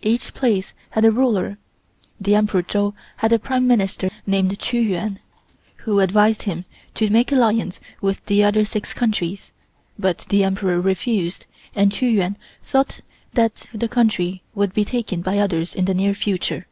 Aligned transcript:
Each 0.00 0.32
place 0.32 0.72
had 0.88 1.04
a 1.04 1.10
ruler. 1.10 1.58
The 2.18 2.34
Emperor 2.34 2.62
Chou 2.62 2.94
had 3.18 3.34
a 3.34 3.38
Prime 3.38 3.66
Minister 3.66 4.08
named 4.26 4.58
Chi 4.58 4.78
Yuan, 4.78 5.18
who 5.76 6.00
advised 6.00 6.44
him 6.44 6.64
to 6.94 7.10
make 7.10 7.30
alliance 7.30 7.80
with 8.00 8.24
the 8.24 8.42
other 8.44 8.64
six 8.64 8.94
countries, 8.94 9.52
but 9.98 10.24
the 10.30 10.42
Emperor 10.42 10.80
refused, 10.80 11.44
and 11.74 11.92
Chi 11.94 12.06
Yuan 12.06 12.38
thought 12.62 13.02
that 13.34 13.66
the 13.74 13.88
country 13.90 14.42
would 14.54 14.72
be 14.72 14.86
taken 14.86 15.20
by 15.20 15.36
others 15.38 15.74
in 15.74 15.84
the 15.84 15.92
near 15.92 16.14
future. 16.14 16.66